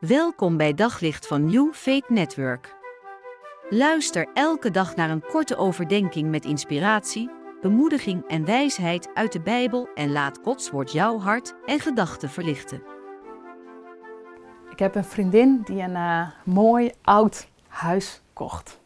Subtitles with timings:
[0.00, 2.76] Welkom bij Daglicht van New Faith Network.
[3.68, 7.30] Luister elke dag naar een korte overdenking met inspiratie,
[7.60, 12.82] bemoediging en wijsheid uit de Bijbel en laat Gods woord jouw hart en gedachten verlichten.
[14.70, 18.80] Ik heb een vriendin die een uh, mooi oud huis kocht.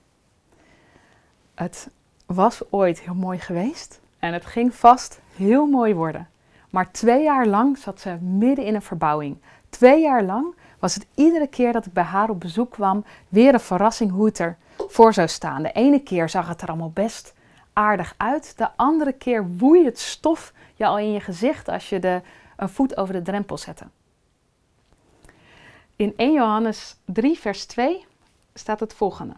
[1.54, 1.90] Het
[2.26, 6.28] was ooit heel mooi geweest en het ging vast heel mooi worden.
[6.70, 9.36] Maar twee jaar lang zat ze midden in een verbouwing.
[9.68, 10.54] Twee jaar lang
[10.84, 14.26] was het iedere keer dat ik bij haar op bezoek kwam weer een verrassing hoe
[14.26, 15.62] het er voor zou staan.
[15.62, 17.34] De ene keer zag het er allemaal best
[17.72, 18.58] aardig uit.
[18.58, 22.22] De andere keer woei het stof je al in je gezicht als je de,
[22.56, 23.84] een voet over de drempel zette.
[25.96, 28.06] In 1 Johannes 3, vers 2
[28.54, 29.34] staat het volgende.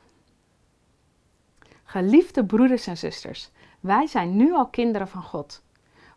[1.84, 5.62] Geliefde broeders en zusters, wij zijn nu al kinderen van God.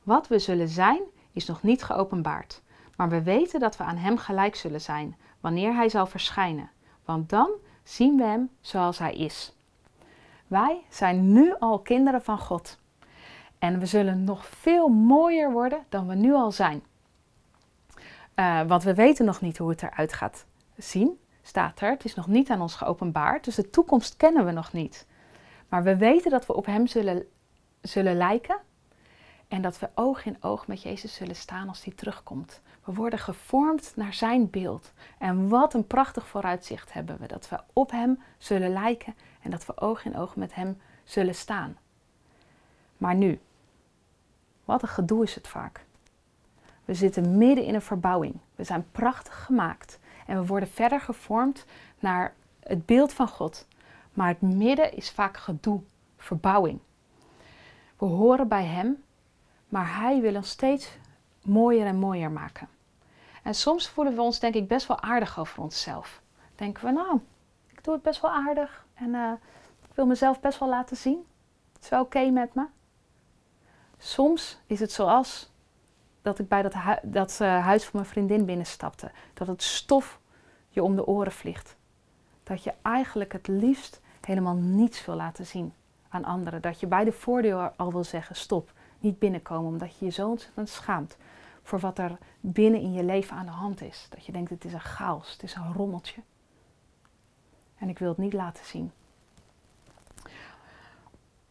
[0.04, 1.02] Wat we zullen zijn,
[1.32, 2.62] is nog niet geopenbaard.
[2.99, 6.70] Maar we weten dat we aan Hem gelijk zullen zijn, wanneer Hij zal verschijnen.
[7.05, 7.49] Want dan
[7.84, 9.55] zien we Hem zoals Hij is.
[10.48, 12.79] Wij zijn nu al kinderen van God.
[13.59, 16.84] En we zullen nog veel mooier worden dan we nu al zijn.
[18.35, 20.46] Uh, want we weten nog niet hoe het eruit gaat
[20.77, 21.90] zien, staat er.
[21.90, 25.07] Het is nog niet aan ons geopenbaard, dus de toekomst kennen we nog niet.
[25.70, 27.26] Maar we weten dat we op Hem zullen,
[27.81, 28.59] zullen lijken
[29.50, 32.62] en dat we oog in oog met Jezus zullen staan als Hij terugkomt.
[32.84, 34.94] We worden gevormd naar Zijn beeld.
[35.18, 37.28] En wat een prachtig vooruitzicht hebben we.
[37.28, 41.36] Dat we op Hem zullen lijken en dat we oog in oog met Hem zullen
[41.36, 41.77] staan.
[42.98, 43.40] Maar nu,
[44.66, 45.86] wat een gedoe is het vaak.
[46.86, 48.36] We zitten midden in een verbouwing.
[48.55, 51.66] We zijn prachtig gemaakt en we worden verder gevormd
[52.00, 53.68] naar het beeld van God.
[54.14, 55.82] Maar het midden is vaak gedoe,
[56.18, 56.80] verbouwing.
[57.98, 59.04] We horen bij Hem
[59.70, 60.98] maar Hij wil ons steeds
[61.41, 62.67] mooier en mooier maken.
[63.43, 66.22] En soms voelen we ons denk ik best wel aardig over onszelf.
[66.56, 67.19] Denken we, nou,
[67.67, 69.31] ik doe het best wel aardig en uh,
[69.81, 71.25] ik wil mezelf best wel laten zien.
[71.73, 72.66] Het is wel oké met me.
[73.97, 75.52] Soms is het zoals
[76.22, 79.12] dat ik bij dat, dat uh, huis van mijn vriendin binnenstapte.
[79.34, 80.19] Dat het stof
[80.69, 81.75] je om de oren vliegt.
[82.44, 85.74] Dat je eigenlijk het liefst helemaal niets wil laten zien
[86.09, 86.62] aan anderen.
[86.62, 90.30] Dat je bij de voordeur al wil zeggen: stop, niet binnenkomen, omdat je je zo
[90.30, 91.18] ontzettend schaamt
[91.64, 94.08] voor wat er binnen in je leven aan de hand is.
[94.10, 96.22] Dat je denkt, het is een chaos, het is een rommeltje.
[97.78, 98.92] En ik wil het niet laten zien.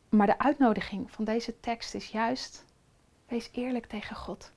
[0.08, 2.64] Maar de uitnodiging van deze tekst is juist,
[3.26, 4.52] wees eerlijk tegen God.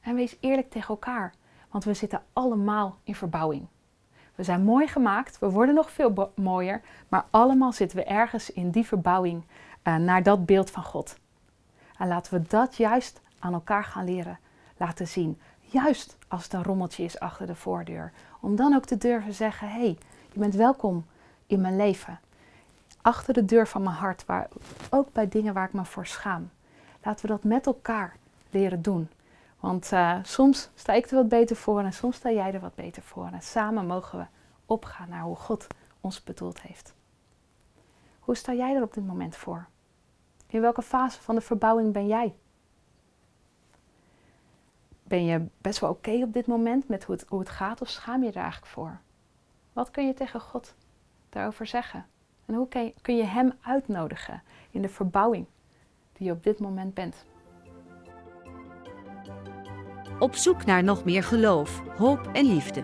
[0.00, 1.34] En wees eerlijk tegen elkaar,
[1.70, 3.66] want we zitten allemaal in verbouwing.
[4.34, 8.70] We zijn mooi gemaakt, we worden nog veel mooier, maar allemaal zitten we ergens in
[8.70, 9.44] die verbouwing
[9.84, 11.18] uh, naar dat beeld van God.
[11.98, 14.38] En laten we dat juist aan elkaar gaan leren
[14.76, 15.40] laten zien.
[15.60, 18.12] Juist als het een rommeltje is achter de voordeur.
[18.40, 19.98] Om dan ook te durven zeggen: hé, hey,
[20.32, 21.06] je bent welkom
[21.46, 22.20] in mijn leven.
[23.02, 24.48] Achter de deur van mijn hart, waar,
[24.90, 26.50] ook bij dingen waar ik me voor schaam.
[27.02, 28.16] Laten we dat met elkaar
[28.50, 29.08] leren doen.
[29.60, 32.74] Want uh, soms sta ik er wat beter voor en soms sta jij er wat
[32.74, 33.28] beter voor.
[33.32, 34.24] En samen mogen we
[34.66, 35.66] opgaan naar hoe God
[36.00, 36.94] ons bedoeld heeft.
[38.18, 39.66] Hoe sta jij er op dit moment voor?
[40.50, 42.34] In welke fase van de verbouwing ben jij?
[45.02, 47.88] Ben je best wel oké op dit moment met hoe het, hoe het gaat of
[47.88, 49.00] schaam je er eigenlijk voor?
[49.72, 50.74] Wat kun je tegen God
[51.28, 52.06] daarover zeggen?
[52.46, 55.46] En hoe kun je, kun je Hem uitnodigen in de verbouwing
[56.12, 57.24] die je op dit moment bent?
[60.18, 62.82] Op zoek naar nog meer geloof, hoop en liefde.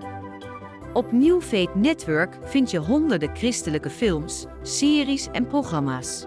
[0.92, 1.42] Op New
[1.74, 6.26] Network vind je honderden christelijke films, series en programma's.